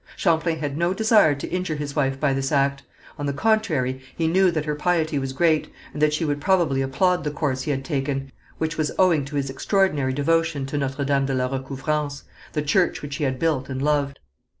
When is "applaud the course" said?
6.81-7.61